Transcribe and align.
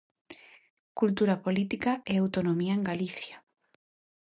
Cultura 0.99 1.35
política 1.45 1.91
e 2.11 2.13
autonomía 2.17 2.73
en 2.79 2.83
Galicia. 2.89 3.37